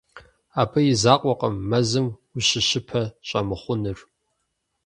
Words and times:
Абы 0.61 0.79
и 0.91 0.95
закъуэкъым 1.01 1.55
мэзым 1.69 2.07
ущыщыпэ 2.37 3.01
щӀэмыхъунур. 3.27 3.99